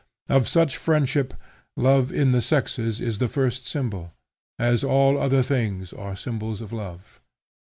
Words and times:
Of 0.27 0.47
such 0.47 0.77
friendship, 0.77 1.31
love 1.77 2.11
in 2.11 2.31
the 2.31 2.41
sexes 2.41 2.99
is 3.01 3.19
the 3.19 3.27
first 3.27 3.67
symbol, 3.67 4.11
as 4.57 4.83
all 4.83 5.15
other 5.19 5.43
things 5.43 5.93
are 5.93 6.15
symbols 6.15 6.59
of 6.59 6.73
love. 6.73 7.21